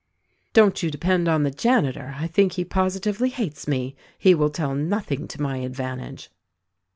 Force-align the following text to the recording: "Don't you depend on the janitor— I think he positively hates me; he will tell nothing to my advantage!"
"Don't 0.53 0.81
you 0.81 0.89
depend 0.89 1.27
on 1.27 1.43
the 1.43 1.51
janitor— 1.51 2.15
I 2.19 2.25
think 2.25 2.53
he 2.53 2.65
positively 2.65 3.29
hates 3.29 3.67
me; 3.67 3.95
he 4.17 4.33
will 4.33 4.49
tell 4.49 4.73
nothing 4.73 5.27
to 5.27 5.41
my 5.43 5.57
advantage!" 5.57 6.31